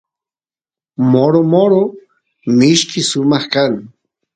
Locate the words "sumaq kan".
3.09-3.73